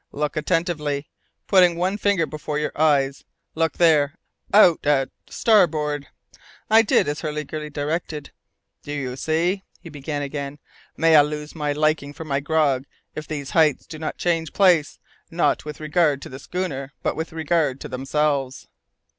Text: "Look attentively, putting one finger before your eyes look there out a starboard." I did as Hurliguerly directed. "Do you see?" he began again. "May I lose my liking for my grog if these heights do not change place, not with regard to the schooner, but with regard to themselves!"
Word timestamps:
"Look 0.11 0.35
attentively, 0.35 1.07
putting 1.45 1.75
one 1.75 1.95
finger 1.99 2.25
before 2.25 2.57
your 2.57 2.71
eyes 2.75 3.23
look 3.53 3.73
there 3.73 4.15
out 4.51 4.83
a 4.87 5.11
starboard." 5.29 6.07
I 6.71 6.81
did 6.81 7.07
as 7.07 7.21
Hurliguerly 7.21 7.69
directed. 7.69 8.31
"Do 8.81 8.93
you 8.93 9.15
see?" 9.15 9.61
he 9.79 9.89
began 9.89 10.23
again. 10.23 10.57
"May 10.97 11.15
I 11.15 11.21
lose 11.21 11.53
my 11.53 11.71
liking 11.71 12.13
for 12.13 12.25
my 12.25 12.39
grog 12.39 12.85
if 13.13 13.27
these 13.27 13.51
heights 13.51 13.85
do 13.85 13.99
not 13.99 14.17
change 14.17 14.53
place, 14.53 14.97
not 15.29 15.65
with 15.65 15.79
regard 15.79 16.19
to 16.23 16.29
the 16.29 16.39
schooner, 16.39 16.93
but 17.03 17.15
with 17.15 17.31
regard 17.31 17.79
to 17.81 17.87
themselves!" 17.87 18.67